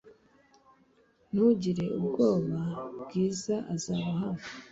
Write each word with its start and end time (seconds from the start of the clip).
Ntugire 1.31 1.85
ubwoba 1.99 2.59
.Bwiza 3.01 3.55
azaba 3.73 4.09
hano. 4.21 4.43